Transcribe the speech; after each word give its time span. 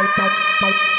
Bye. 0.00 0.89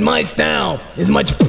But 0.00 0.04
my 0.04 0.22
style 0.22 0.80
is 0.96 1.10
much 1.10 1.39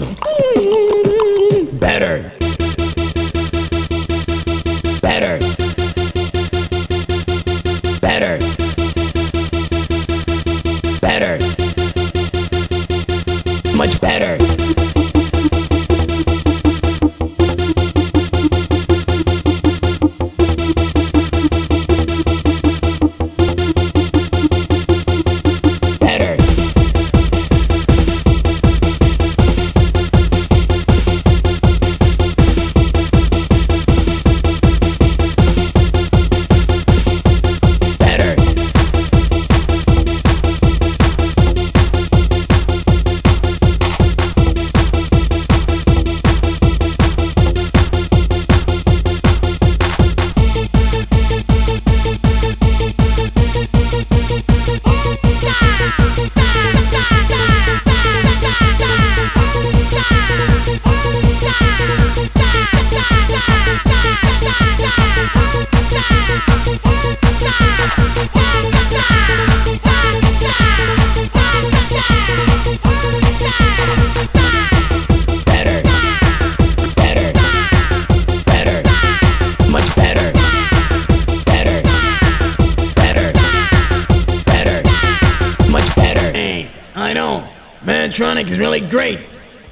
Mantronic 88.41 88.51
is 88.51 88.59
really 88.59 88.81
great, 88.81 89.19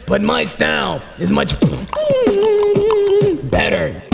but 0.05 0.21
my 0.21 0.45
style 0.45 1.01
is 1.17 1.31
much 1.31 1.59
better. 3.49 4.08